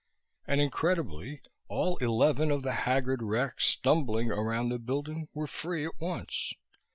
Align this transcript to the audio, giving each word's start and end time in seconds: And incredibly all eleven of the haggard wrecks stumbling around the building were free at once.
And 0.47 0.59
incredibly 0.59 1.43
all 1.67 1.97
eleven 1.97 2.49
of 2.49 2.63
the 2.63 2.71
haggard 2.71 3.21
wrecks 3.21 3.65
stumbling 3.65 4.31
around 4.31 4.69
the 4.69 4.79
building 4.79 5.27
were 5.31 5.45
free 5.45 5.85
at 5.85 6.01
once. 6.01 6.53